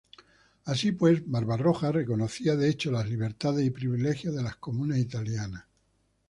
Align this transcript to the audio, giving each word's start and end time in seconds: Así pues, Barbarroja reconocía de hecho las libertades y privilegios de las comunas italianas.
Así 0.65 0.93
pues, 0.93 1.29
Barbarroja 1.29 1.91
reconocía 1.91 2.55
de 2.55 2.67
hecho 2.69 2.89
las 2.91 3.07
libertades 3.07 3.63
y 3.63 3.69
privilegios 3.69 4.33
de 4.33 4.41
las 4.41 4.55
comunas 4.55 4.97
italianas. 4.97 5.65